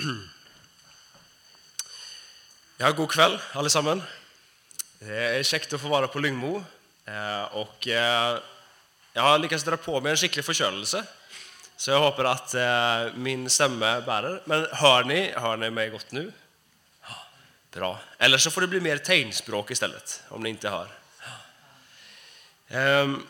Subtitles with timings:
[2.76, 4.02] Ja, god kväll allesammans.
[4.98, 6.64] Det eh, är käckt att få vara på Lyngmo.
[7.04, 8.38] Eh, och eh,
[9.12, 11.04] jag har lyckats dra på mig en skicklig förkölelse.
[11.76, 14.42] Så jag hoppas att min stämma bärer.
[14.44, 16.32] Men hör ni, hör ni mig gott nu?
[17.72, 18.00] Bra.
[18.18, 20.88] Eller så får det bli mer tegnspråk istället, om ni inte hör.
[22.68, 23.26] Ehm,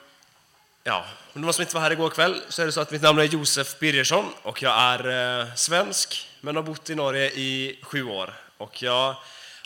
[0.85, 3.03] Ja, om de som inte var här igår kväll så är det så att mitt
[3.03, 7.79] namn är Josef Birgersson och jag är eh, svensk men har bott i Norge i
[7.83, 8.35] sju år.
[8.57, 9.15] Och jag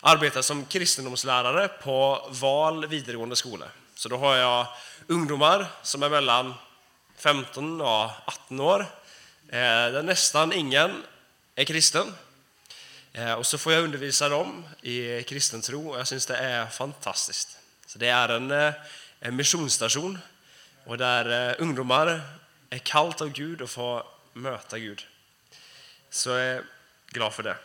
[0.01, 3.65] arbetar som kristendomslärare på Val videregående skola.
[3.95, 4.67] Så då har jag
[5.07, 6.53] ungdomar som är mellan
[7.17, 8.79] 15 och 18 år,
[9.47, 9.57] eh,
[9.91, 11.03] där nästan ingen
[11.55, 12.13] är kristen.
[13.13, 16.65] Eh, och så får jag undervisa dem i kristen tro och jag syns det är
[16.65, 17.57] fantastiskt.
[17.87, 18.73] Så det är en, eh,
[19.19, 20.19] en missionsstation
[20.85, 22.21] och där eh, ungdomar
[22.69, 25.07] är kallt av Gud och får möta Gud.
[26.09, 26.63] Så jag är
[27.07, 27.57] glad för det.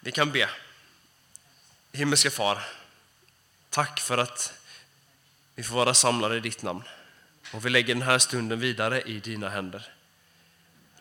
[0.00, 0.48] Vi kan be.
[1.92, 2.62] Himmelske Far,
[3.70, 4.54] tack för att
[5.54, 6.82] vi får vara samlade i ditt namn.
[7.52, 9.92] Och vi lägger den här stunden vidare i dina händer.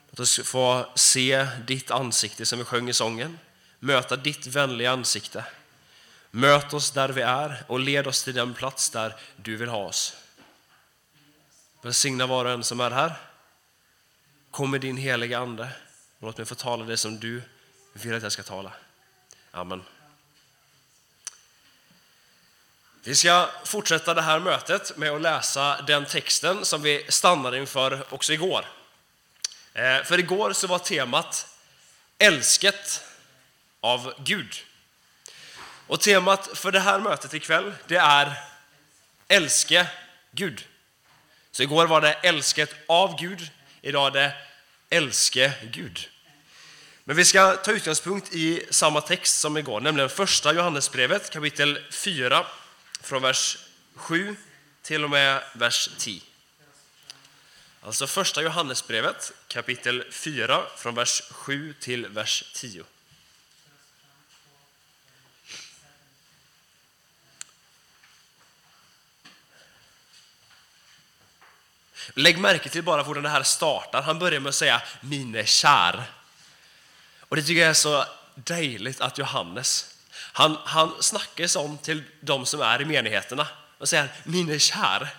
[0.09, 3.39] Låt oss få se ditt ansikte som vi sjöng i sången.
[3.79, 5.45] Möta ditt vänliga ansikte.
[6.35, 9.85] Möt oss där vi är och led oss till den plats där du vill ha
[9.85, 10.15] oss.
[11.81, 13.15] Välsigna var och en som är här.
[14.51, 15.69] Kom med din heliga Ande
[16.19, 17.41] och låt mig få tala det som du
[17.93, 18.73] vill att jag ska tala.
[19.51, 19.83] Amen.
[23.03, 28.13] Vi ska fortsätta det här mötet med att läsa den texten som vi stannade inför
[28.13, 28.65] också igår.
[29.73, 31.47] Eh, för igår så var temat
[32.17, 33.03] Älsket
[33.79, 34.63] av Gud.
[35.93, 38.33] Och temat för det här mötet ikväll, det är
[39.27, 39.87] Älske
[40.31, 40.65] Gud.
[41.51, 43.49] Så igår var det Älsket av Gud,
[43.81, 44.33] idag är det
[44.89, 46.09] Älske Gud.
[47.03, 52.45] Men vi ska ta utgångspunkt i samma text som igår, nämligen första Johannesbrevet kapitel 4
[53.01, 53.57] från vers
[53.95, 54.35] 7
[54.81, 56.21] till och med vers 10.
[57.81, 62.83] Alltså första Johannesbrevet kapitel 4 från vers 7 till vers 10.
[72.13, 74.01] Lägg märke till bara hur den här startar.
[74.01, 76.03] Han börjar med att säga mine kär.
[77.19, 82.45] Och det tycker jag är så dejligt att Johannes, han, han snackar sånt till de
[82.45, 83.47] som är i menigheterna
[83.77, 85.09] och säger min kär.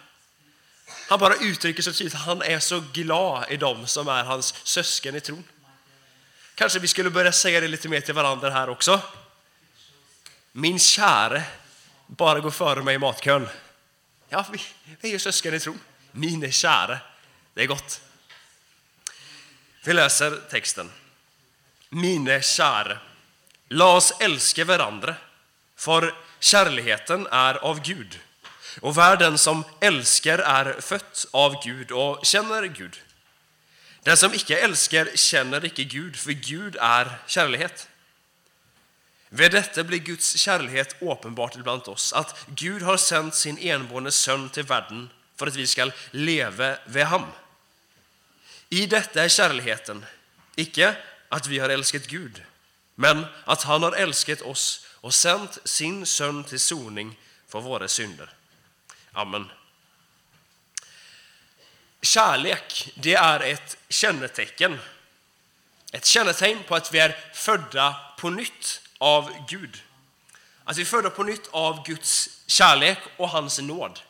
[1.09, 4.54] Han bara uttrycker så tydligt att han är så glad i dem som är hans
[4.65, 5.44] sösken i tron.
[6.54, 9.00] Kanske vi skulle börja säga det lite mer till varandra här också.
[10.53, 11.43] Min käre,
[12.06, 13.49] bara gå före mig i matkön.
[14.28, 14.60] Ja, vi,
[15.00, 15.81] vi är ju syskon i tron
[16.14, 17.00] mine kjære.
[17.54, 18.00] det är gott.
[19.84, 20.91] Vi läser texten.
[21.91, 22.98] Mine kjære,
[23.70, 25.14] la oss elske hverandre,
[25.76, 26.08] for
[26.41, 28.19] kjærligheten er av Gud.
[28.82, 32.98] Og hver den som elsker, er født av Gud og kjenner Gud.
[34.04, 37.86] Den som ikke elsker, kjenner ikke Gud, for Gud er kjærlighet.
[39.30, 44.48] Ved dette blir Guds kjærlighet åpenbart iblant oss, at Gud har sendt sin enbårne sønn
[44.50, 47.27] til verden för att vi ska leva vid ham.
[48.69, 50.06] I detta är kärleken
[50.56, 50.97] icke
[51.28, 52.43] att vi har älskat Gud,
[52.95, 57.19] men att han har älskat oss och sänt sin son till soning
[57.49, 58.31] för våra synder.
[59.12, 59.50] Amen.
[62.03, 64.78] Kärlek, det är ett kännetecken.
[65.92, 69.83] Ett kännetecken på att vi är födda på nytt av Gud.
[70.65, 74.01] Att vi är födda på nytt av Guds kärlek och hans nåd.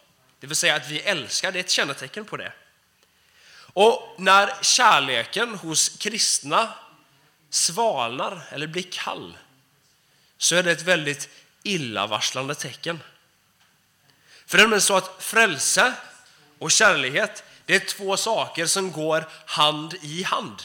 [0.45, 2.53] Det vill säga att vi älskar, det är ett kännetecken på det.
[3.57, 6.75] Och när kärleken hos kristna
[7.51, 9.37] svalnar eller blir kall
[10.39, 11.29] så är det ett väldigt
[11.63, 13.01] illavarslande tecken.
[14.47, 15.95] För det är så att frälse
[16.59, 20.63] och kärlighet det är två saker som går hand i hand.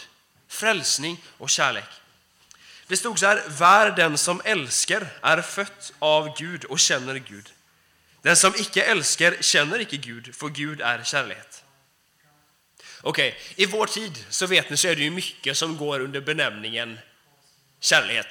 [0.47, 1.89] Frälsning och kärlek.
[2.87, 7.53] Det stod så här, världen som älskar är fött av Gud och känner Gud.
[8.21, 11.47] Den som icke älskar känner icke Gud, för Gud är kärlek.
[13.01, 13.63] Okej, okay.
[13.63, 16.99] i vår tid så vet ni så är det ju mycket som går under benämningen
[17.79, 18.25] kärlek.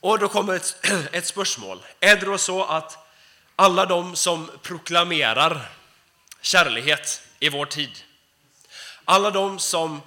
[0.00, 0.76] Och då kommer ett,
[1.12, 1.82] ett spörsmål.
[2.00, 2.98] Är det då så att
[3.56, 5.70] alla de som proklamerar
[6.40, 7.00] kärlek
[7.40, 7.90] i vår tid,
[9.04, 10.02] alla de som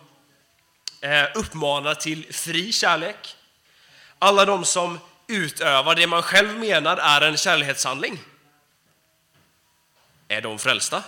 [1.01, 3.35] eh, uppmanar till fri kärlek,
[4.19, 8.19] alla de som utövar det man själv menar är en kärlekshandling,
[10.35, 11.03] är de frälsta?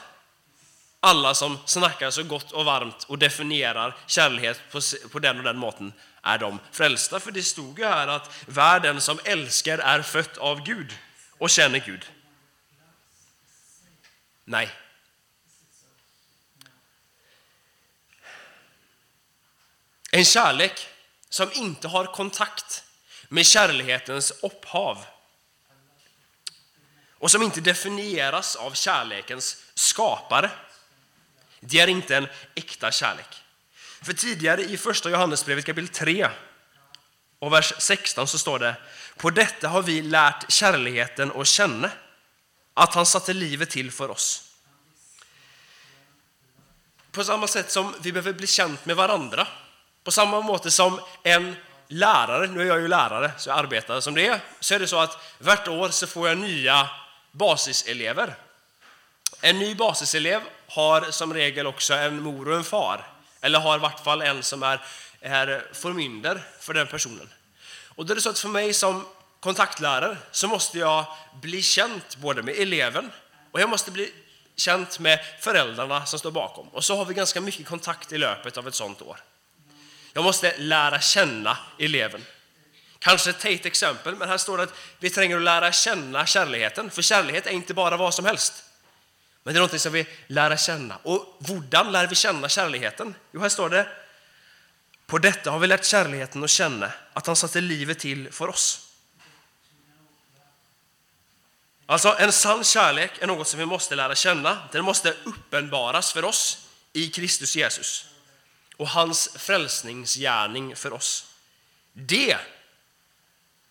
[0.99, 4.81] alla som snackar så gott och varmt och definierar kärlek på,
[5.11, 7.19] på den och den måten är de frälsta.
[7.19, 10.97] För det stod ju här att världen som älskar är fött av Gud
[11.37, 12.05] och känner Gud.
[14.43, 14.69] Nej.
[20.11, 20.87] En kärlek
[21.29, 22.83] som inte har kontakt
[23.29, 25.05] med kärlekens upphav
[27.19, 30.49] och som inte definieras av kärlekens skapare.
[31.59, 33.43] Det är inte en äkta kärlek.
[34.01, 36.29] För tidigare i första Johannesbrevet kapitel 3
[37.39, 38.75] och vers 16 så står det
[39.17, 41.91] På detta har vi lärt kärleken och känna
[42.73, 44.43] att han satte livet till för oss.
[47.11, 49.47] På samma sätt som vi behöver bli känt med varandra,
[50.03, 51.55] på samma måte som en
[51.87, 54.87] lärare, nu är jag ju lärare så jag arbetar som det är, så är det
[54.87, 56.89] så att vart år så får jag nya
[57.37, 58.35] basiselever.
[59.41, 63.07] En ny basiselev har som regel också en mor och en far,
[63.41, 64.81] eller har i vart fall en som är,
[65.21, 67.29] är förmynder för den personen.
[67.87, 69.05] Och då är det så att för mig som
[69.39, 71.05] kontaktlärare så måste jag
[71.41, 73.11] bli känt både med eleven
[73.51, 74.13] och jag måste bli
[74.55, 76.67] känt med föräldrarna som står bakom.
[76.67, 79.19] Och så har vi ganska mycket kontakt i löpet av ett sånt år.
[80.13, 82.25] Jag måste lära känna eleven.
[82.99, 86.89] Kanske ett tejt exempel, men här står det att vi tränger att lära känna kärleken.
[86.89, 88.63] För kärlek är inte bara vad som helst.
[89.43, 90.97] Men det är någonting som vi lär känna.
[91.03, 93.15] Och hur lär vi känna kärleken?
[93.31, 93.87] Jo, här står det
[95.07, 98.87] på detta har vi lärt kärleken att känna att han satte livet till för oss.
[101.85, 104.57] Alltså, en sann kärlek är något som vi måste lära känna.
[104.71, 108.05] Den måste uppenbaras för oss i Kristus Jesus
[108.77, 111.25] och hans frälsningsgärning för oss.
[111.93, 112.37] Det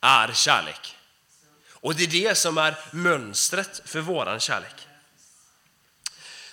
[0.01, 0.97] är kärlek.
[1.71, 4.89] Och det är det som är mönstret för våran kärlek.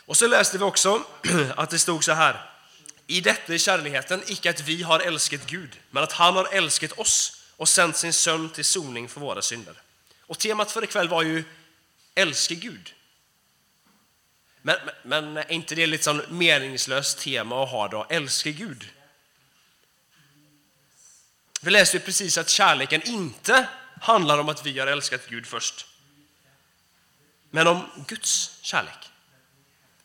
[0.05, 1.03] Och så läste vi också
[1.55, 2.49] att det stod så här.
[3.07, 6.91] I detta är kärleken, icke att vi har älskat Gud, men att han har älskat
[6.91, 9.75] oss och sänt sin son till soning för våra synder.
[10.21, 11.43] Och temat för ikväll var ju
[12.15, 12.93] älska Gud.
[14.61, 18.05] Men, men, men är inte det ett liksom meningslöst tema att ha då?
[18.09, 18.89] Älska Gud.
[21.63, 23.67] Vi läste ju precis att kärleken inte
[24.01, 25.85] handlar om att vi har älskat Gud först.
[27.51, 29.09] Men om Guds kärlek.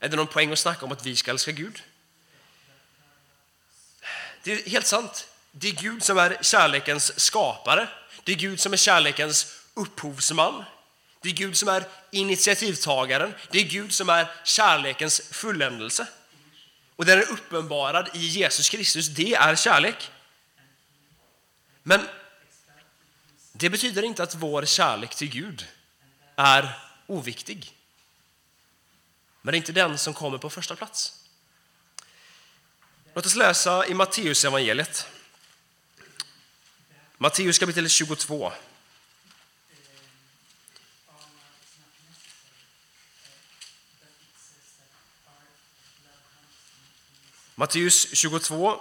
[0.01, 1.83] Är det någon poäng att snacka om att vi ska älska Gud?
[4.43, 5.29] Det är helt sant.
[5.53, 7.89] Det är Gud som är kärlekens skapare.
[8.25, 10.65] Det är Gud som är kärlekens upphovsman.
[11.23, 13.35] Det är Gud som är initiativtagaren.
[13.51, 16.07] Det är Gud som är kärlekens fulländelse.
[16.97, 19.09] Och den är uppenbarad i Jesus Kristus.
[19.09, 20.11] Det är kärlek.
[21.89, 22.09] Men
[23.53, 25.67] det betyder inte att vår kärlek till Gud
[26.37, 27.77] är oviktig.
[29.43, 31.25] Men det är inte den som kommer på första plats.
[33.15, 35.07] Låt oss läsa i Matteus evangeliet.
[37.17, 38.53] Matteus kapitel 22.
[47.55, 48.81] Matteus 22,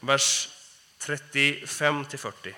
[0.00, 0.55] vers
[0.98, 2.54] 35-40.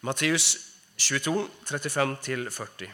[0.00, 0.56] Matteus
[0.96, 2.90] 22, 35-40.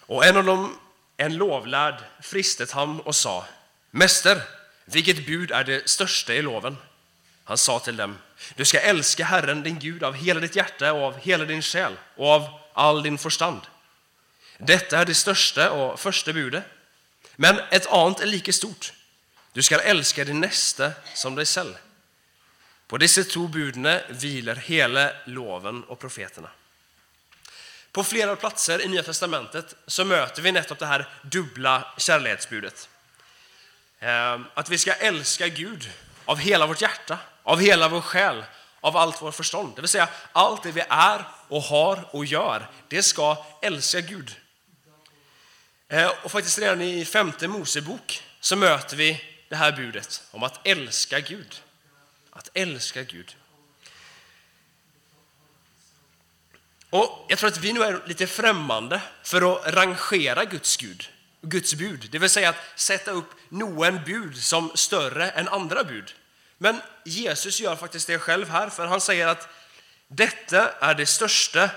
[0.00, 0.78] Och en av dem,
[1.16, 3.46] en lovlärd, fristet han och sa
[3.90, 4.42] Mäster,
[4.84, 6.76] vilket bud är det största i loven?
[7.44, 8.18] Han sa till dem
[8.54, 11.98] Du ska älska Herren din Gud av hela ditt hjärta och av hela din själ
[12.16, 13.60] och av all din förstand.
[14.58, 16.64] Detta är det största och första budet.
[17.42, 18.92] Men ett annat är lika stort.
[19.52, 21.74] Du ska älska din nästa som dig själv.
[22.86, 26.50] På dessa två buden vilar hela loven och profeterna.
[27.92, 32.88] På flera platser i Nya Testamentet så möter vi nettopp det här dubbla kärleksbudet.
[34.00, 35.90] Ehm, att vi ska älska Gud
[36.24, 38.44] av hela vårt hjärta, av hela vår själ,
[38.80, 39.72] av allt vårt förstånd.
[39.74, 44.39] Det vill säga, allt det vi är och har och gör, det ska älska Gud.
[45.92, 50.66] Eh, och faktiskt redan i femte Mosebok så möter vi det här budet om att
[50.66, 51.62] älska Gud.
[52.30, 53.36] Att älska Gud.
[56.90, 61.08] Och Jag tror att vi nu är lite främmande för att rangera Guds Gud,
[61.42, 62.08] Guds bud.
[62.10, 66.14] Det vill säga att sätta upp någon bud som större än andra bud.
[66.58, 69.48] Men Jesus gör faktiskt det själv här, för han säger att
[70.08, 71.70] detta är det största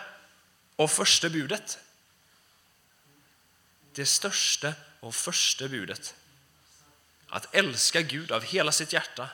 [0.76, 1.80] och första budet.
[3.96, 6.16] Det största och första budet.
[7.28, 9.30] Att älska Gud av hela sitt hjärta,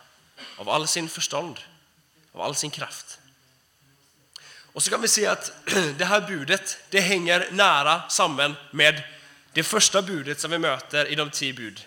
[0.57, 1.59] av all sin förstånd,
[2.31, 3.19] av all sin kraft.
[4.73, 5.51] Och så kan vi se att
[5.97, 9.03] det här budet det hänger nära samman med
[9.53, 11.85] det första budet som vi möter i de tio bud.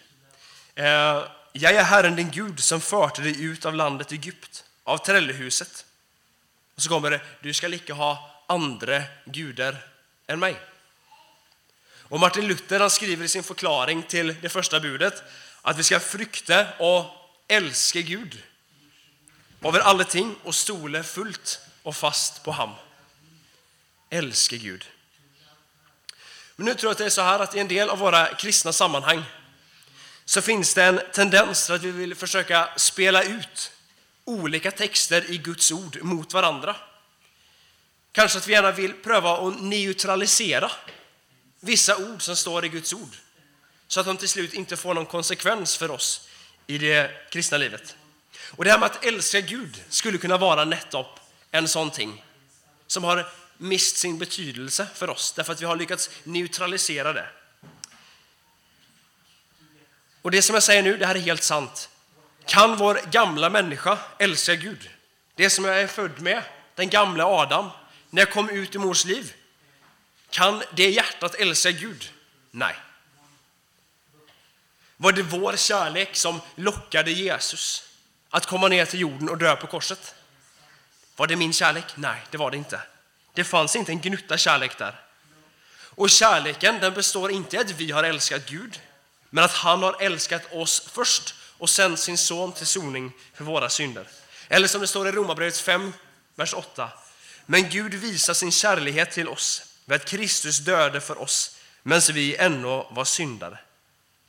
[0.75, 5.85] Eh, jag är Herren din Gud som förde dig ut av landet Egypt, av trällehuset.
[6.75, 9.87] Och så kommer det, du ska icke ha andra gudar
[10.27, 10.57] än mig.
[12.13, 15.23] Och Martin Luther han skriver i sin förklaring till det första budet
[15.63, 17.07] att vi ska frykta och
[17.49, 18.43] älska Gud
[19.65, 22.71] över alla ting och stole fullt och fast på ham.
[24.11, 24.85] Älska Gud.
[26.57, 28.35] Men nu tror jag att det är så här att i en del av våra
[28.35, 29.23] kristna sammanhang
[30.25, 33.73] så finns det en tendens till att vi vill försöka spela ut
[34.25, 36.77] olika texter i Guds ord mot varandra.
[38.13, 40.71] Kanske att vi gärna vill pröva att neutralisera
[41.65, 43.17] vissa ord som står i Guds ord
[43.89, 46.29] så att de till slut inte får någon konsekvens för oss
[46.67, 47.97] i det kristna livet.
[48.51, 52.25] Och det här med att älska Gud skulle kunna vara nettopp en sån ting
[52.87, 57.27] som har mist sin betydelse för oss därför att vi har lyckats neutralisera det.
[60.23, 61.89] Och det som jag säger nu, det här är helt sant.
[62.47, 64.91] Kan vår gamla människa älska Gud?
[65.35, 66.43] Det som jag är född med,
[66.75, 67.71] den gamla Adam,
[68.11, 69.35] när jag kom ut i mors liv.
[70.33, 72.13] Kan det hjärtat älska Gud?
[72.51, 72.77] Nej.
[74.97, 77.85] Var det vår kärlek som lockade Jesus
[78.31, 80.15] att komma ner till jorden och dö på korset?
[81.17, 81.85] Var det min kärlek?
[81.95, 82.81] Nej, det var det inte.
[83.35, 85.01] Det fanns inte en gnutta kärlek där.
[85.95, 88.81] Och kärleken den består inte i att vi har älskat Gud,
[89.31, 93.69] men att han har älskat oss först och sänt sin son till soning för våra
[93.69, 94.09] synder.
[94.49, 95.93] Eller som det står i Romarbrevet 5,
[96.35, 96.91] vers 8.
[97.47, 102.37] Men Gud visar sin kärlighet till oss vid att Kristus döde för oss medan vi
[102.37, 103.59] ännu var syndare.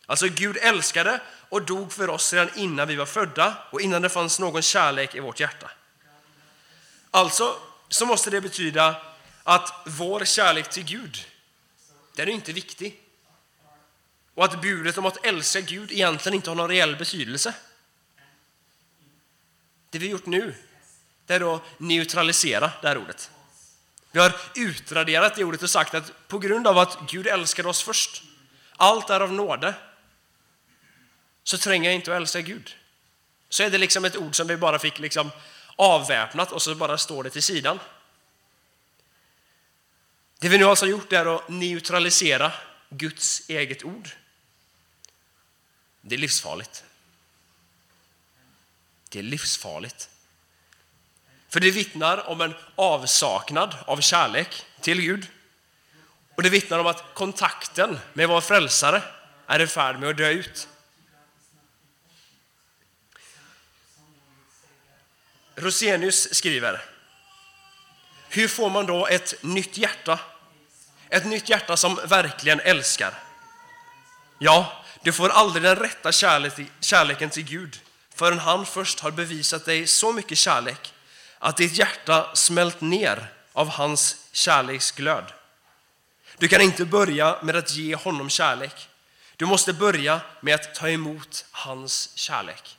[0.05, 4.09] Alltså Gud älskade och dog för oss redan innan vi var födda och innan det
[4.09, 5.71] fanns någon kärlek i vårt hjärta.
[7.11, 7.55] Alltså
[7.89, 9.01] så måste det betyda
[9.43, 11.25] att vår kärlek till Gud,
[12.15, 12.99] den är inte viktig.
[14.35, 17.53] Och att budet om att älska Gud egentligen inte har någon reell betydelse.
[19.89, 20.55] Det vi gjort nu,
[21.25, 23.31] det är att neutralisera det här ordet.
[24.13, 27.83] Vi har utraderat det ordet och sagt att på grund av att Gud älskade oss
[27.83, 28.23] först,
[28.75, 29.75] allt är av nåde,
[31.43, 32.75] så tränger jag inte att älska Gud.
[33.49, 35.31] Så är det liksom ett ord som vi bara fick liksom
[35.75, 37.79] avväpnat och så bara står det till sidan.
[40.39, 42.53] Det vi nu alltså gjort är att neutralisera
[42.89, 44.09] Guds eget ord.
[46.01, 46.83] Det är livsfarligt.
[49.09, 50.09] Det är livsfarligt.
[51.53, 55.27] För det vittnar om en avsaknad av kärlek till Gud.
[56.35, 59.01] Och det vittnar om att kontakten med vår frälsare
[59.47, 60.67] är i färd med att dö ut.
[65.55, 66.85] Rosenius skriver
[68.29, 70.19] Hur får man då ett nytt hjärta?
[71.09, 73.13] Ett nytt hjärta som verkligen älskar.
[74.39, 76.11] Ja, du får aldrig den rätta
[76.81, 77.79] kärleken till Gud
[78.15, 80.92] förrän han först har bevisat dig så mycket kärlek
[81.43, 85.33] att ditt hjärta smält ner av hans kärleksglöd.
[86.37, 88.89] Du kan inte börja med att ge honom kärlek.
[89.35, 92.77] Du måste börja med att ta emot hans kärlek.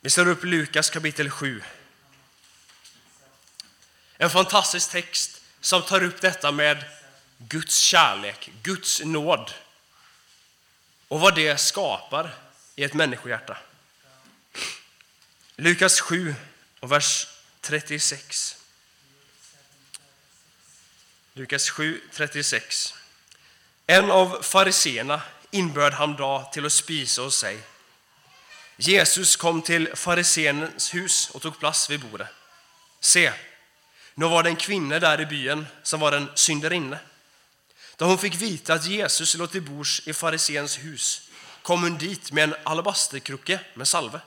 [0.00, 1.62] Vi slår upp Lukas kapitel 7.
[4.16, 6.84] En fantastisk text som tar upp detta med
[7.48, 9.52] Guds kärlek, Guds nåd
[11.08, 12.34] och vad det skapar
[12.76, 13.56] i ett människohjärta.
[15.56, 16.34] Lukas 7
[16.80, 17.26] och vers
[17.60, 18.56] 36.
[21.32, 22.94] Lukas 7, 36.
[23.86, 27.58] En av fariseerna inbjöd han dag till att spisa hos sig.
[28.76, 32.28] Jesus kom till fariséns hus och tog plats vid bordet.
[33.00, 33.32] Se,
[34.14, 36.98] nu var det en kvinna där i byn som var en syndarinne.
[37.96, 41.30] Då hon fick veta att Jesus låg till bords i fariséns hus
[41.62, 44.20] kom hon dit med en alabasterkrucka med salve.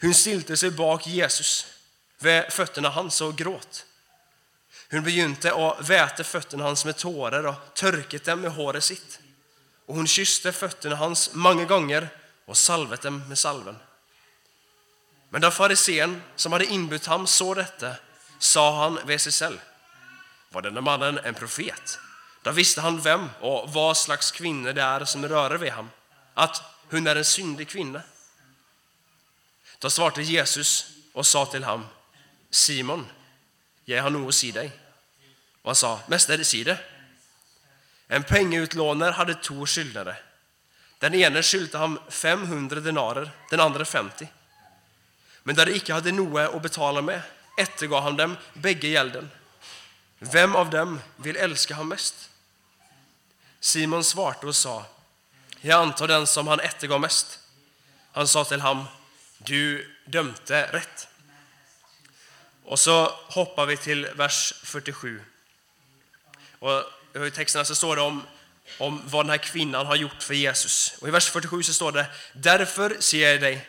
[0.00, 1.66] Hon stilte sig bak Jesus
[2.18, 3.86] vid fötterna hans och gråt.
[4.90, 9.20] Hon begynte att väta fötterna hans med tårar och törket dem med håret sitt.
[9.86, 12.08] Och hon kysste fötterna hans många gånger
[12.44, 13.76] och salvet dem med salven.
[15.30, 17.94] Men då farisén som hade inbjudit ham såg detta
[18.38, 19.58] sa han vid sig själv.
[20.50, 21.98] Var denna mannen en profet?
[22.42, 25.90] Då visste han vem och vad slags kvinna det är som rör vid honom.
[26.34, 28.02] att hon är en syndig kvinna.
[29.78, 31.86] Då svarade Jesus och sa till honom.
[32.50, 33.06] Simon,
[33.84, 34.70] jag har något att säga dig.
[35.62, 36.78] Och han sa, mästare, säg det.
[38.08, 40.16] En pengautlånare hade två skyldnare.
[40.98, 44.28] Den ene skyldte ham 500 denarer, den andre 50.
[45.42, 47.22] Men där de inte hade något att betala med,
[47.58, 49.30] eftergav han dem bägge gälden.
[50.18, 52.30] Vem av dem vill älska honom mest?
[53.60, 54.84] Simon svarte och sa,
[55.60, 57.38] jag antar den som han ättegav mest.
[58.12, 58.84] Han sa till ham,
[59.38, 61.08] Du dömte rätt.
[62.64, 65.22] Och så hoppar vi till vers 47.
[66.58, 66.82] Och
[67.26, 68.22] I texten så står det om,
[68.78, 70.94] om vad den här kvinnan har gjort för Jesus.
[71.00, 73.68] Och I vers 47 så står det Därför ser jag dig,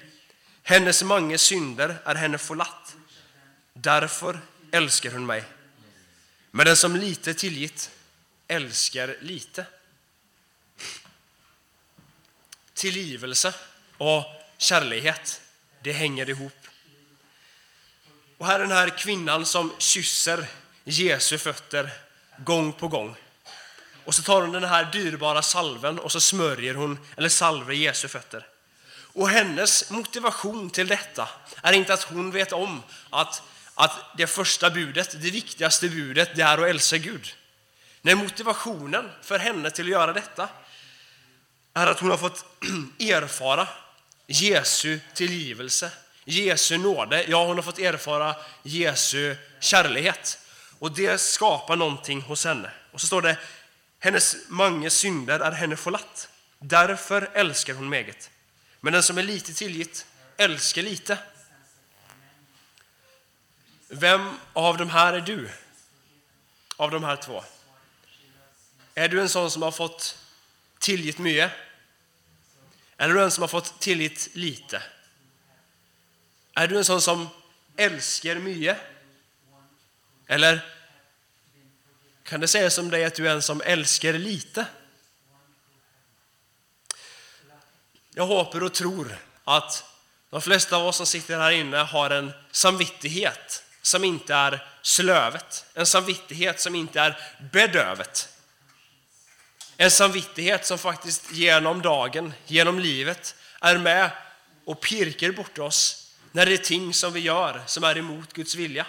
[0.63, 2.95] hennes många synder är henne förlatt.
[3.73, 4.39] Därför
[4.71, 5.43] älskar hon mig.
[6.51, 7.91] Men den som lite tillgitt
[8.47, 9.65] älskar lite.
[12.73, 13.53] Tillgivelse
[13.97, 14.23] och
[14.57, 15.41] kärlighet,
[15.83, 16.67] det hänger ihop.
[18.37, 20.47] Och här är den här kvinnan som kysser
[20.83, 21.91] Jesu fötter
[22.37, 23.15] gång på gång.
[24.05, 28.07] Och så tar hon den här dyrbara salven och så smörjer hon, eller salver Jesu
[28.07, 28.47] fötter.
[29.13, 31.29] Och hennes motivation till detta
[31.61, 33.43] är inte att hon vet om att,
[33.79, 37.35] att det första budet, det viktigaste budet, det är att älska Gud.
[38.01, 40.49] Nej, motivationen för henne till att göra detta
[41.73, 42.45] är att hon har fått
[42.99, 43.67] erfara
[44.27, 45.91] Jesu tillgivelse
[46.25, 47.25] Jesu nåde.
[47.27, 50.39] Ja, hon har fått erfara Jesu kärlighet.
[50.79, 52.71] Och det skapar någonting hos henne.
[52.91, 53.37] Och så står det,
[53.99, 56.29] hennes många synder är henne förlatt.
[56.59, 58.29] Därför älskar hon meget.
[58.81, 60.05] Men den som är lite tillgitt
[60.37, 61.17] älskar lite.
[63.91, 65.49] Vem av de här är du?
[66.77, 67.43] Av de här två?
[68.95, 70.17] Är du en sån som har fått
[70.79, 71.51] tillit mycket?
[72.97, 74.83] Eller är du en som har fått tillit lite?
[76.53, 77.29] Är du en sån som
[77.75, 78.77] älskar mycket?
[80.27, 80.65] Eller
[82.23, 84.65] kan det sägas om dig att du är en som älskar lite?
[88.13, 89.83] Jag hoppas och tror att
[90.29, 95.65] de flesta av oss som sitter här inne har en samvittighet som inte är slövet.
[95.73, 97.17] En samvittighet som inte är
[97.51, 98.29] bedövet.
[99.77, 104.11] En samvittighet som faktiskt genom dagen, genom livet, är med
[104.65, 108.55] och pirkar bort oss när det är ting som vi gör som är emot Guds
[108.55, 108.85] vilja.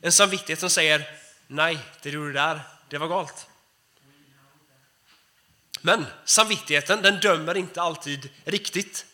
[0.00, 1.10] En samvittighet som säger
[1.46, 3.46] nej, det du gjorde där, det var galt.
[5.80, 9.06] Men samvittigheten, den dömer inte alltid riktigt.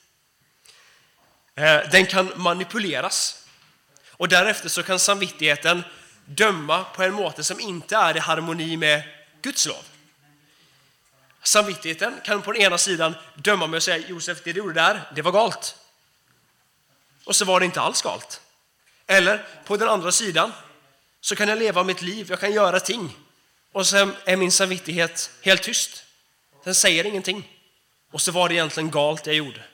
[1.55, 3.40] Eh, den kan manipuleras.
[4.21, 5.85] Och därefter så kan samvittigheten
[6.25, 9.03] döma på en måte som inte är i harmoni med
[9.43, 9.85] Guds lov.
[11.43, 15.11] Samvittigheten kan på den ena sidan döma med att säga Josef, det du gjorde där,
[15.15, 15.77] det var galt
[17.25, 18.41] och så var det inte alls galt.
[19.07, 20.53] Eller på den andra sidan
[21.21, 23.17] så kan jag leva mitt liv, jag kan göra ting
[23.73, 26.05] och sen är min samvittighet helt tyst.
[26.65, 27.57] Den säger ingenting.
[28.11, 29.65] Och så var det egentligen galt jag gjorde.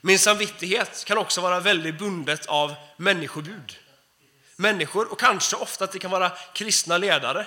[0.00, 3.76] Min samvittighet kan också vara väldigt bundet av människobud.
[4.56, 7.46] Människor, och kanske ofta att det kan vara kristna ledare,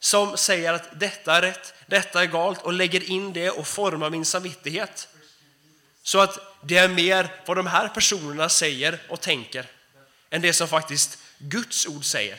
[0.00, 4.10] som säger att detta är rätt, detta är galt och lägger in det och formar
[4.10, 5.08] min samvittighet.
[6.02, 9.66] Så att det är mer vad de här personerna säger och tänker
[10.30, 12.38] än det som faktiskt Guds ord säger.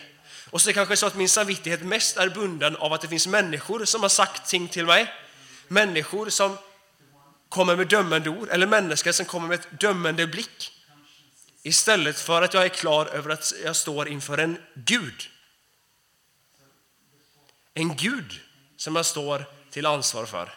[0.49, 3.07] Och så är det kanske så att min samvittighet mest är bunden av att det
[3.07, 5.13] finns människor som har sagt ting till mig.
[5.67, 6.57] Människor som
[7.49, 10.71] kommer med dömande ord eller människor som kommer med ett dömande blick.
[11.63, 15.29] Istället för att jag är klar över att jag står inför en Gud.
[17.73, 18.41] En Gud
[18.77, 20.53] som jag står till ansvar för.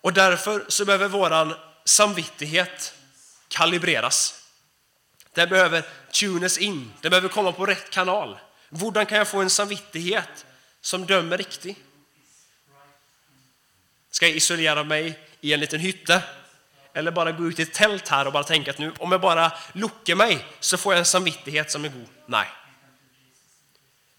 [0.00, 1.54] Och därför så behöver våran
[1.84, 2.94] samvittighet
[3.48, 4.44] kalibreras.
[5.32, 8.38] Den behöver tunas in, den behöver komma på rätt kanal.
[8.68, 10.46] Hur kan jag få en samvittighet
[10.80, 11.78] som dömer riktigt?
[14.14, 16.22] Ska jag isolera mig i en liten hytte?
[16.92, 19.20] Eller bara gå ut i ett tält här och bara tänka att nu om jag
[19.20, 22.08] bara lockar mig så får jag en samvittighet som är god?
[22.26, 22.46] Nej.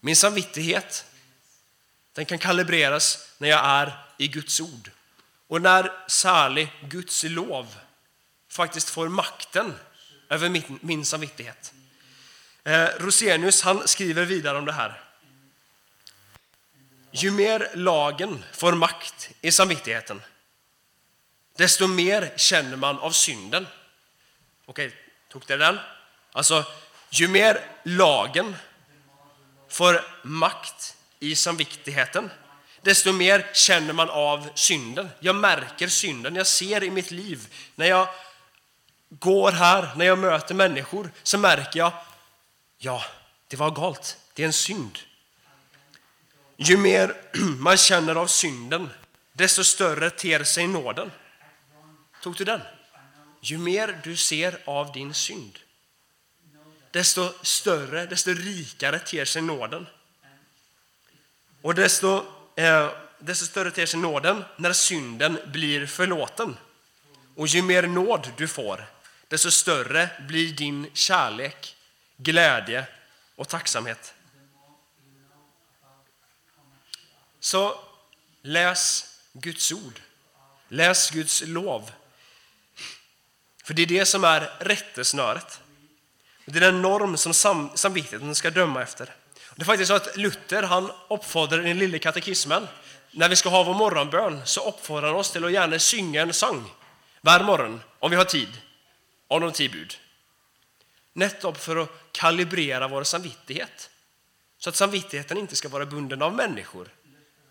[0.00, 1.04] Min samvittighet
[2.12, 4.90] den kan kalibreras när jag är i Guds ord.
[5.46, 7.76] Och när särlig Guds lov
[8.48, 9.74] faktiskt får makten
[10.28, 11.72] över min, min samvittighet.
[12.64, 15.05] Eh, Rosenius han skriver vidare om det här.
[17.18, 20.22] Ju mer lagen får makt i samvittigheten,
[21.56, 23.66] desto mer känner man av synden.
[24.66, 24.92] Okej,
[25.28, 25.78] tog det den?
[26.32, 26.64] Alltså,
[27.10, 28.56] ju mer lagen
[29.68, 32.30] får makt i samvittigheten,
[32.82, 35.10] desto mer känner man av synden.
[35.20, 37.48] Jag märker synden, jag ser i mitt liv.
[37.74, 38.08] När jag
[39.08, 41.92] går här, när jag möter människor, så märker jag,
[42.78, 43.04] ja,
[43.48, 44.16] det var galt.
[44.34, 44.98] Det är en synd
[46.56, 47.14] ju mer
[47.58, 48.90] man känner av synden,
[49.32, 51.10] desto större ter sig nåden.
[52.22, 52.60] Tog du den?
[53.40, 55.58] Ju mer du ser av din synd,
[56.90, 59.86] desto större, desto rikare ter sig nåden.
[61.62, 62.24] Och desto,
[62.56, 66.56] eh, desto större ter sig nåden när synden blir förlåten.
[67.34, 68.86] Och ju mer nåd du får,
[69.28, 71.76] desto större blir din kärlek,
[72.16, 72.86] glädje
[73.36, 74.14] och tacksamhet.
[77.46, 77.78] Så
[78.42, 80.00] läs Guds ord.
[80.68, 81.90] Läs Guds lov.
[83.64, 85.60] För det är det som är rättesnöret.
[86.44, 89.14] Det är den norm som sam samvittigheten ska döma efter.
[89.54, 92.68] Det är faktiskt så att Luther han uppfordrar den lilla katekismen,
[93.10, 96.32] när vi ska ha vår morgonbön, så uppfordrar han oss till att gärna synga en
[96.32, 96.70] sång
[97.20, 98.60] varje morgon, om vi har tid,
[99.28, 99.98] om de tio bud.
[101.12, 103.90] Nettopp för att kalibrera vår samvittighet.
[104.58, 106.88] Så att samvittigheten inte ska vara bunden av människor.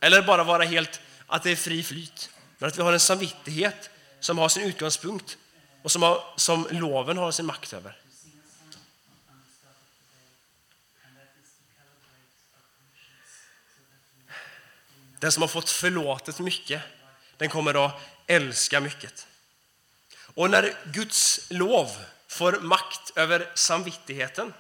[0.06, 2.30] Eller bara vara helt att det är fri flyt.
[2.58, 3.90] Men att vi har en samvittighet
[4.20, 5.38] som har sin utgångspunkt
[5.84, 7.98] och som, har, som loven har sin makt över.
[15.20, 16.82] Den som har fått förlåtet mycket,
[17.38, 19.28] den kommer att älska mycket.
[20.18, 21.92] Och när Guds lov
[22.28, 24.54] får makt över samvittigheten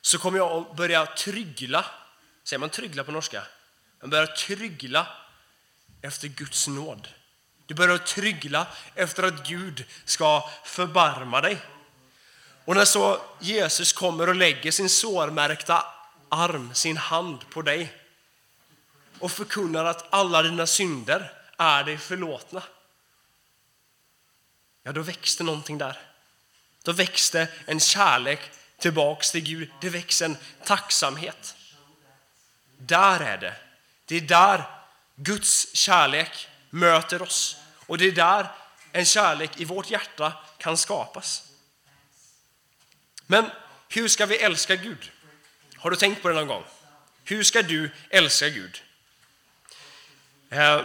[0.00, 1.84] så kommer jag att börja tryggla,
[2.44, 3.42] säger man tryggla på norska?
[4.00, 5.06] Man börjar tryggla
[6.02, 7.08] efter Guds nåd.
[7.66, 11.58] Du börjar tryggla efter att Gud ska förbarma dig.
[12.64, 15.84] Och när så Jesus kommer och lägger sin sårmärkta
[16.28, 17.92] arm, sin hand på dig
[19.18, 22.62] och förkunnar att alla dina synder är dig förlåtna.
[24.82, 26.00] Ja, då växte någonting där.
[26.82, 28.40] Då växte en kärlek
[28.78, 29.70] tillbaks till Gud.
[29.80, 31.56] Det växte en tacksamhet.
[32.78, 33.54] Där är det.
[34.08, 34.64] Det är där
[35.16, 37.56] Guds kärlek möter oss.
[37.86, 38.52] Och det är där
[38.92, 41.48] en kärlek i vårt hjärta kan skapas.
[43.26, 43.50] Men
[43.88, 45.10] hur ska vi älska Gud?
[45.76, 46.64] Har du tänkt på det någon gång?
[47.24, 48.82] Hur ska du älska Gud?
[50.50, 50.84] Eh,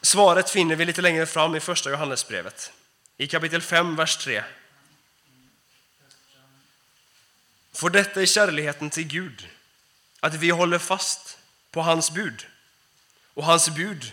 [0.00, 2.72] svaret finner vi lite längre fram i första Johannesbrevet,
[3.16, 4.44] i kapitel 5, vers 3.
[7.72, 9.48] För detta är kärleken till Gud,
[10.24, 11.38] att vi håller fast
[11.70, 12.46] på hans bud.
[13.34, 14.12] Och hans bud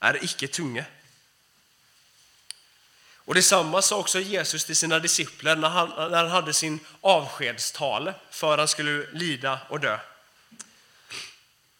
[0.00, 0.84] är icke tunga.
[3.14, 8.14] Och detsamma sa också Jesus till sina discipler när han, när han hade sin avskedstale
[8.30, 9.98] för han skulle lida och dö.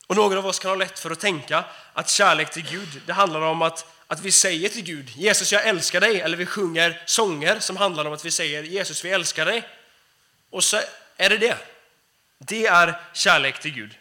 [0.06, 3.12] Och några av oss kan ha lätt för att tänka att kärlek till Gud, det
[3.12, 7.02] handlar om att, att vi säger till Gud, Jesus jag älskar dig, eller vi sjunger
[7.06, 9.68] sånger som handlar om att vi säger Jesus vi älskar dig.
[10.50, 10.80] Och så
[11.16, 11.75] är det det.
[12.38, 13.98] Det är kärlek till Gud.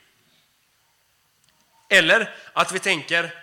[1.89, 3.33] Eller att vi tänker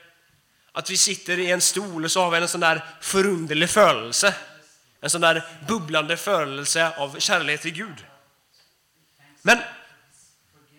[0.72, 4.34] att vi sitter i en stol och så har vi en sån där förunderlig förelse.
[5.00, 8.06] En sån där bubblande förelse av kärlek till Gud.
[9.42, 9.58] Men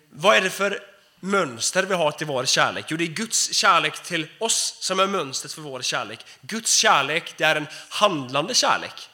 [0.10, 0.80] vad är det för
[1.19, 2.86] mönster vi har till vår kärlek?
[2.88, 6.26] Jo, det är Guds kärlek till oss som är mönstret för vår kärlek.
[6.41, 9.10] Guds kärlek, det är en handlande kärlek.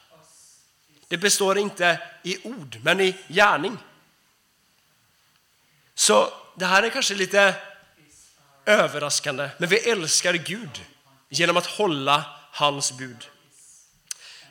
[1.08, 3.78] Det består inte i ord, men i gärning.
[6.00, 7.54] Så det här är kanske lite
[8.66, 10.84] överraskande, men vi älskar Gud
[11.28, 13.28] genom att hålla hans bud.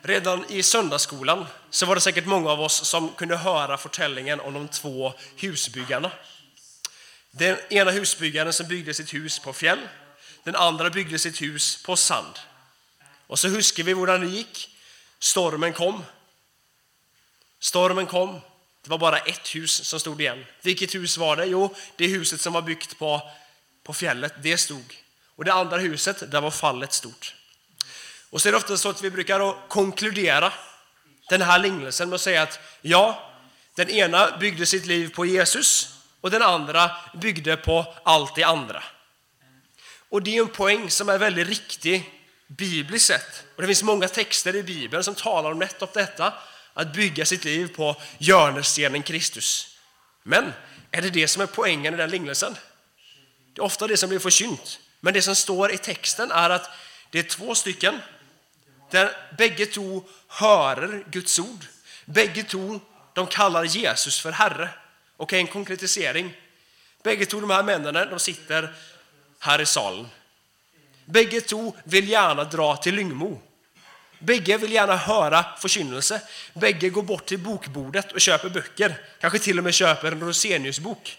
[0.02, 4.54] Redan i söndagsskolan så var det säkert många av oss som kunde höra förtällningen om
[4.54, 6.10] de två husbyggarna.
[7.30, 9.88] Den ena husbyggaren som byggde sitt hus på fjäll,
[10.44, 12.38] den andra byggde sitt hus på sand.
[13.26, 14.76] Och så huskar vi hur det gick.
[15.18, 16.04] Stormen kom.
[17.60, 18.40] Stormen kom.
[18.82, 20.44] Det var bara ett hus som stod igen.
[20.62, 21.44] Vilket hus var det?
[21.44, 23.22] Jo, det huset som var byggt på,
[23.84, 24.96] på fjället, det stod.
[25.36, 27.34] Och det andra huset, där var fallet stort.
[28.30, 30.52] Och så är det ofta så att vi brukar konkludera
[31.28, 33.30] den här lignelsen med att säga att ja,
[33.74, 38.82] den ena byggde sitt liv på Jesus och den andra byggde på allt det andra.
[40.08, 42.10] Och det är en poäng som är väldigt riktig
[42.46, 43.44] bibliskt sett.
[43.56, 46.34] Och det finns många texter i Bibeln som talar om nettopp detta,
[46.74, 49.76] att bygga sitt liv på görnestenen Kristus.
[50.22, 50.52] Men
[50.90, 52.56] är det det som är poängen i den lignelsen?
[53.54, 54.80] Det är ofta det som blir förkynt.
[55.00, 56.70] Men det som står i texten är att
[57.10, 58.00] det är två stycken
[58.90, 61.64] där bägge två hörer Guds ord.
[62.04, 62.80] Bägge två
[63.14, 64.68] de kallar Jesus för Herre.
[65.16, 66.36] Och en konkretisering.
[67.02, 68.74] Bägge två de här männen de sitter
[69.38, 70.08] här i salen.
[71.04, 73.42] Bägge två vill gärna dra till Lyngmo.
[74.20, 76.22] Bägge vill gärna höra förkynnelse.
[76.54, 79.00] Bägge går bort till bokbordet och köper böcker.
[79.20, 81.18] Kanske till och med köper en Roseniusbok.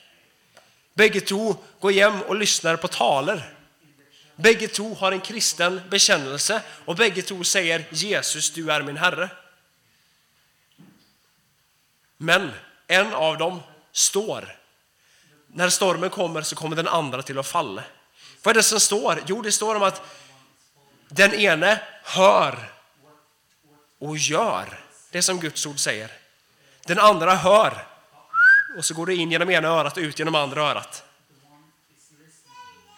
[0.93, 3.53] Bägge två går hem och lyssnar på taler.
[4.35, 9.29] Bägge två har en kristen bekännelse och bägge två säger Jesus, du är min Herre.
[12.17, 12.51] Men
[12.87, 13.61] en av dem
[13.91, 14.57] står.
[15.47, 17.83] När stormen kommer så kommer den andra till att falla.
[18.43, 19.23] Vad är det som står?
[19.27, 20.01] Jo, det står om att
[21.09, 22.71] den ene hör
[24.01, 24.79] och gör
[25.11, 26.11] det som Guds ord säger.
[26.85, 27.87] Den andra hör
[28.77, 31.03] och så går det in genom ena örat och ut genom andra örat.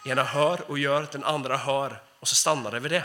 [0.06, 3.04] Ena hör och gör, den andra hör och så stannar det vid det.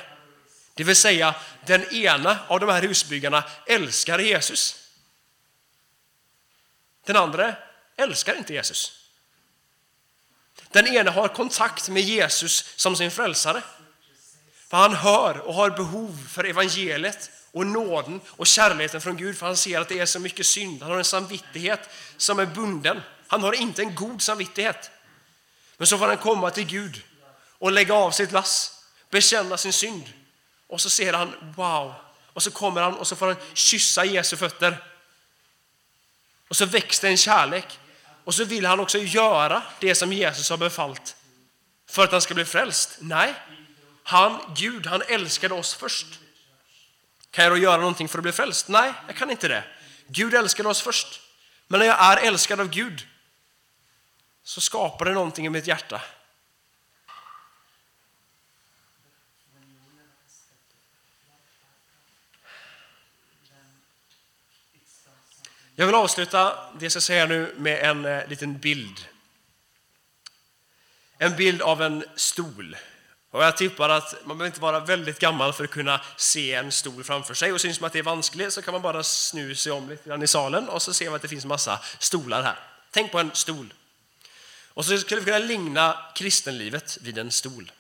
[0.74, 1.36] Det vill säga,
[1.66, 4.90] den ena av de här husbyggarna älskar Jesus.
[7.06, 7.56] Den andra
[7.96, 9.10] älskar inte Jesus.
[10.72, 13.64] Den ena har kontakt med Jesus som sin frälsare.
[14.70, 19.46] För han hör och har behov för evangeliet och nåden och kärleken från Gud för
[19.46, 20.82] han ser att det är så mycket synd.
[20.82, 23.02] Han har en samvittighet som är bunden.
[23.28, 24.92] Han har inte en god samvittighet.
[25.78, 27.02] Men så får han komma till Gud
[27.58, 30.04] och lägga av sitt lass, bekänna sin synd.
[30.68, 31.94] Och så ser han, wow,
[32.34, 34.84] och så kommer han och så får han kyssa Jesu fötter.
[36.48, 37.80] Och så växer en kärlek.
[38.24, 41.16] Och så vill han också göra det som Jesus har befallt
[41.90, 42.98] för att han ska bli frälst.
[43.00, 43.36] Nej,
[44.10, 46.20] han, Gud, han älskade oss först.
[47.32, 48.68] Kan jag då göra någonting för att bli frälst?
[48.68, 49.64] Nej, jag kan inte det.
[50.08, 51.22] Gud älskade oss först.
[51.68, 53.08] Men när jag är älskad av Gud
[54.44, 56.02] så skapar det någonting i mitt hjärta.
[65.76, 69.08] Jag vill avsluta det jag ska säga nu med en eh, liten bild.
[71.18, 72.78] En bild av en stol.
[73.32, 76.72] Och jag tippar att man behöver inte vara väldigt gammal för att kunna se en
[76.72, 77.54] stol framför sig.
[77.54, 80.10] Och syns man att det är vanskligt så kan man bara snu sig om lite
[80.10, 82.60] grann i salen och så ser man att det finns massa stolar här.
[82.92, 83.74] Tänk på en stol.
[84.68, 87.72] Och så skulle vi kunna ligna kristenlivet vid en stol.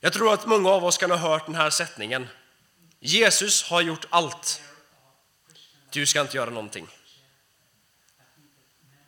[0.00, 2.28] Jag tror att många av oss kan ha hört den här sättningen.
[3.00, 4.62] Jesus har gjort allt.
[5.90, 6.86] Du ska inte göra någonting.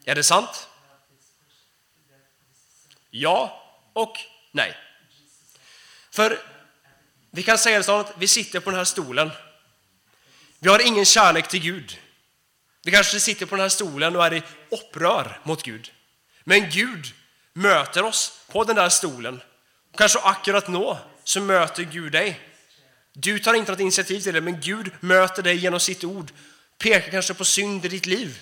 [0.04, 0.68] Är det sant?
[3.10, 4.18] Ja och
[4.52, 4.76] nej.
[6.10, 6.38] För
[7.30, 9.30] vi kan säga det så att vi sitter på den här stolen.
[10.58, 11.98] Vi har ingen kärlek till Gud.
[12.84, 15.92] Vi kanske sitter på den här stolen och är i upprör mot Gud.
[16.44, 17.06] Men Gud
[17.52, 19.40] möter oss på den där stolen.
[19.96, 22.40] Kanske akkurat nå så möter Gud dig.
[23.12, 26.30] Du tar inte något initiativ till det, men Gud möter dig genom sitt ord.
[26.78, 28.38] Pekar kanske på synd i ditt liv.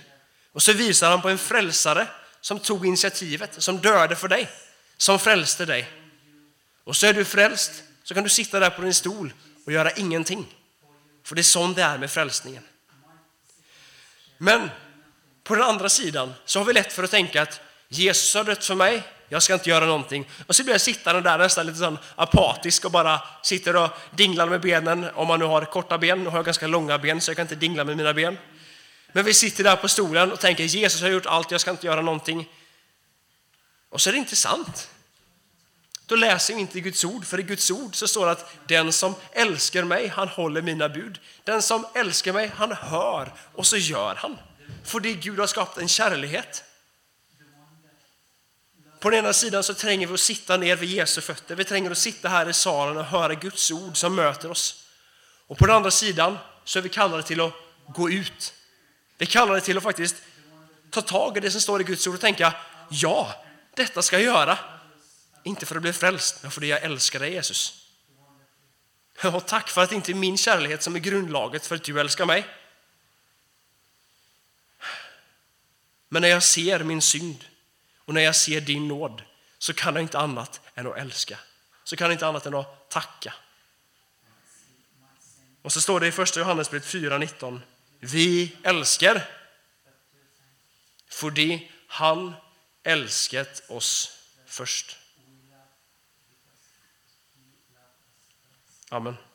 [0.52, 2.06] Och så visar han på en frälsare
[2.40, 4.48] som tog initiativet, som dödade för dig,
[4.96, 5.99] som frälste dig.
[6.84, 9.32] Och så är du frälst, så kan du sitta där på din stol
[9.66, 10.46] och göra ingenting.
[11.24, 12.62] För det är sånt det är med frälsningen.
[14.38, 14.70] Men
[15.44, 18.64] på den andra sidan så har vi lätt för att tänka att Jesus har dött
[18.64, 20.28] för mig, jag ska inte göra någonting.
[20.46, 24.46] Och så blir jag sittande där nästan lite sån apatisk och bara sitter och dinglar
[24.46, 25.10] med benen.
[25.14, 27.44] Om man nu har korta ben, nu har jag ganska långa ben så jag kan
[27.44, 28.38] inte dingla med mina ben.
[29.12, 31.86] Men vi sitter där på stolen och tänker Jesus har gjort allt, jag ska inte
[31.86, 32.48] göra någonting.
[33.88, 34.90] Och så är det inte sant.
[36.10, 38.92] Då läser vi inte Guds ord, för i Guds ord så står det att den
[38.92, 41.20] som älskar mig, han håller mina bud.
[41.44, 44.38] Den som älskar mig, han hör och så gör han.
[44.84, 46.64] För det Gud har skapat en kärlighet.
[49.00, 51.54] På den ena sidan så tränger vi att sitta ner vid Jesu fötter.
[51.54, 54.84] Vi tränger att sitta här i salen och höra Guds ord som möter oss.
[55.46, 57.52] Och på den andra sidan så är vi kallade till att
[57.88, 58.54] gå ut.
[59.18, 60.16] Vi är kallade till att faktiskt
[60.90, 62.54] ta tag i det som står i Guds ord och tänka
[62.90, 63.44] ja,
[63.74, 64.58] detta ska jag göra.
[65.42, 67.86] Inte för att bli frälst, men för det jag älskar dig Jesus.
[69.24, 72.00] Och tack för att det inte är min kärlek som är grundlaget för att du
[72.00, 72.46] älskar mig.
[76.08, 77.44] Men när jag ser min synd
[77.96, 79.22] och när jag ser din nåd
[79.58, 81.38] så kan jag inte annat än att älska.
[81.84, 83.34] Så kan jag inte annat än att tacka.
[85.62, 87.60] Och så står det i första Johannesbrevet 4.19.
[88.00, 89.28] Vi älskar
[91.08, 92.34] för det han
[92.82, 94.96] älskat oss först.
[98.92, 99.29] Amen.